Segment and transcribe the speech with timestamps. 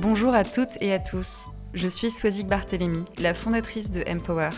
[0.00, 1.48] Bonjour à toutes et à tous.
[1.74, 4.50] Je suis Swazik Barthélémy, la fondatrice de Empower.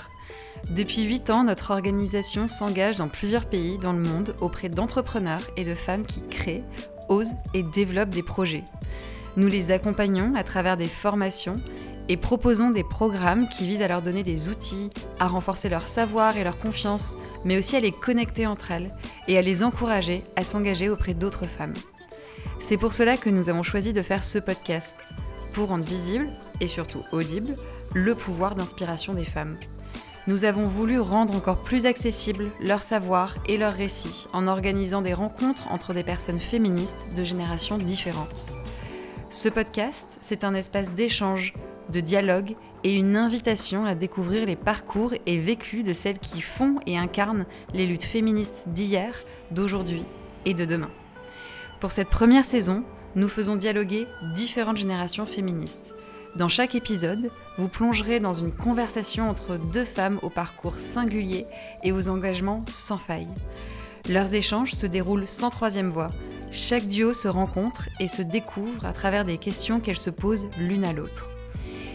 [0.69, 5.65] Depuis 8 ans, notre organisation s'engage dans plusieurs pays dans le monde auprès d'entrepreneurs et
[5.65, 6.63] de femmes qui créent,
[7.09, 8.65] osent et développent des projets.
[9.39, 11.55] Nous les accompagnons à travers des formations
[12.11, 16.37] et proposons des programmes qui visent à leur donner des outils, à renforcer leur savoir
[16.37, 17.17] et leur confiance,
[17.47, 18.93] mais aussi à les connecter entre elles
[19.27, 21.73] et à les encourager à s'engager auprès d'autres femmes.
[22.61, 24.97] C'est pour cela que nous avons choisi de faire ce podcast,
[25.51, 26.29] pour rendre visible,
[26.61, 27.55] et surtout audible,
[27.95, 29.57] le pouvoir d'inspiration des femmes.
[30.27, 35.15] Nous avons voulu rendre encore plus accessible leur savoir et leurs récits en organisant des
[35.15, 38.53] rencontres entre des personnes féministes de générations différentes.
[39.31, 41.55] Ce podcast, c'est un espace d'échange,
[41.91, 42.55] de dialogue
[42.85, 47.47] et une invitation à découvrir les parcours et vécus de celles qui font et incarnent
[47.73, 49.15] les luttes féministes d'hier,
[49.51, 50.05] d'aujourd'hui
[50.45, 50.91] et de demain.
[51.81, 52.85] Pour cette première saison,
[53.17, 55.95] nous faisons dialoguer différentes générations féministes.
[56.37, 61.45] Dans chaque épisode, vous plongerez dans une conversation entre deux femmes au parcours singulier
[61.83, 63.27] et aux engagements sans faille.
[64.09, 66.07] Leurs échanges se déroulent sans troisième voie.
[66.53, 70.85] Chaque duo se rencontre et se découvre à travers des questions qu'elles se posent l'une
[70.85, 71.29] à l'autre.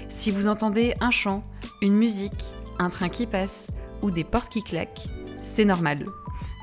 [0.09, 1.43] Si vous entendez un chant,
[1.81, 2.45] une musique,
[2.77, 6.05] un train qui passe ou des portes qui claquent, c'est normal.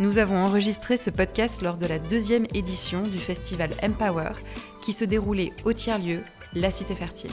[0.00, 4.32] Nous avons enregistré ce podcast lors de la deuxième édition du festival Empower
[4.82, 6.22] qui se déroulait au tiers-lieu,
[6.54, 7.30] la Cité Fertile.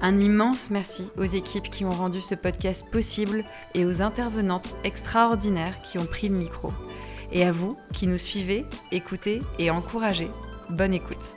[0.00, 5.80] Un immense merci aux équipes qui ont rendu ce podcast possible et aux intervenantes extraordinaires
[5.82, 6.70] qui ont pris le micro.
[7.30, 10.30] Et à vous qui nous suivez, écoutez et encouragez.
[10.70, 11.36] Bonne écoute.